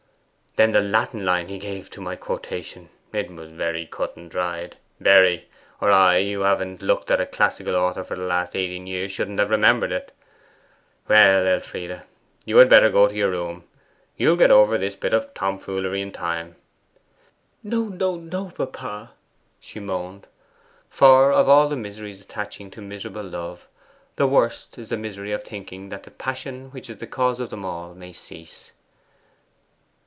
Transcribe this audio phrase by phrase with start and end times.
[0.57, 4.75] Then the Latin line he gave to my quotation; it was very cut and dried,
[4.99, 5.47] very;
[5.79, 9.39] or I, who haven't looked into a classical author for the last eighteen years, shouldn't
[9.39, 10.11] have remembered it.
[11.07, 12.01] Well, Elfride,
[12.43, 13.63] you had better go to your room;
[14.17, 16.57] you'll get over this bit of tomfoolery in time.'
[17.63, 19.13] 'No, no, no, papa,'
[19.61, 20.27] she moaned.
[20.89, 23.69] For of all the miseries attaching to miserable love,
[24.17, 27.51] the worst is the misery of thinking that the passion which is the cause of
[27.51, 28.73] them all may cease.